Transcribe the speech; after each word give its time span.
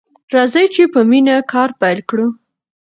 راځئ 0.35 0.65
چې 0.75 0.83
په 0.93 0.99
مینه 1.09 1.35
کار 1.51 1.69
پیل 1.81 1.99
کړو. 2.09 2.27